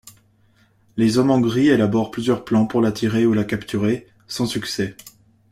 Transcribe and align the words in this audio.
Les 0.97 1.19
Hommes 1.19 1.29
en 1.29 1.39
gris 1.39 1.67
élaborent 1.67 2.09
plusieurs 2.09 2.43
plans 2.43 2.65
pour 2.65 2.81
l'attirer 2.81 3.27
ou 3.27 3.33
la 3.33 3.43
capturer, 3.43 4.07
sans 4.25 4.47
succès. 4.47 4.97